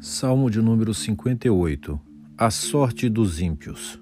[0.00, 2.00] Salmo de número 58
[2.38, 4.00] A sorte dos ímpios.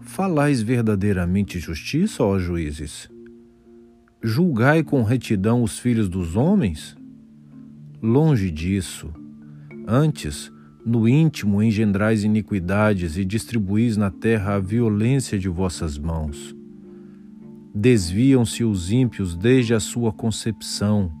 [0.00, 3.10] Falais verdadeiramente justiça, ó juízes?
[4.22, 6.96] Julgai com retidão os filhos dos homens?
[8.02, 9.12] Longe disso.
[9.86, 10.50] Antes,
[10.82, 16.56] no íntimo engendrais iniquidades e distribuís na terra a violência de vossas mãos.
[17.74, 21.12] Desviam-se os ímpios desde a sua concepção,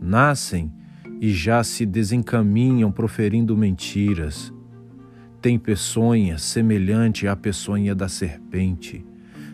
[0.00, 0.78] nascem
[1.20, 4.52] e já se desencaminham proferindo mentiras.
[5.40, 9.04] Tem peçonha semelhante à peçonha da serpente.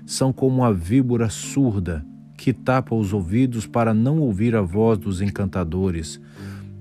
[0.06, 2.04] São como a víbora surda
[2.36, 6.20] que tapa os ouvidos para não ouvir a voz dos encantadores,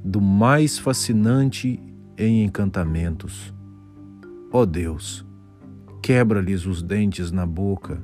[0.03, 1.79] do mais fascinante
[2.17, 3.53] em encantamentos.
[4.51, 5.25] Ó oh Deus,
[6.01, 8.01] quebra-lhes os dentes na boca,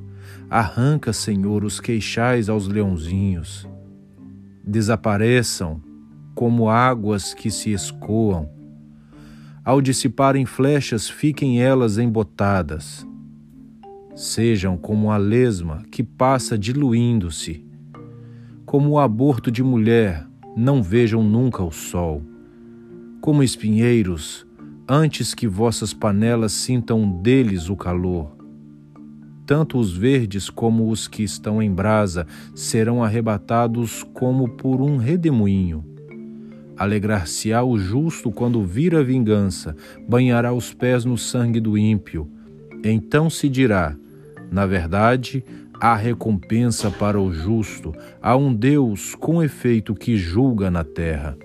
[0.50, 3.68] arranca, Senhor, os queixais aos leãozinhos.
[4.64, 5.82] Desapareçam
[6.40, 8.48] como águas que se escoam.
[9.62, 13.06] Ao dissiparem flechas, fiquem elas embotadas.
[14.16, 17.68] Sejam como a lesma que passa diluindo-se.
[18.66, 22.24] Como o aborto de mulher, não vejam nunca o sol.
[23.20, 24.48] Como espinheiros,
[24.88, 28.32] antes que vossas panelas sintam deles o calor.
[29.46, 35.89] Tanto os verdes como os que estão em brasa serão arrebatados como por um redemoinho.
[36.80, 39.76] Alegrar-se-á o justo quando vir a vingança,
[40.08, 42.32] banhará os pés no sangue do ímpio.
[42.84, 43.96] Então se dirá:
[44.50, 45.44] na verdade,
[45.80, 51.38] há recompensa para o justo, há um Deus com efeito que julga na terra.